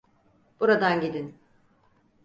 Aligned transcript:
Buradan 0.59 1.01
gidin. 1.01 1.35